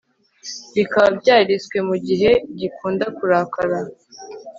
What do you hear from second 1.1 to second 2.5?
byariswe mugihe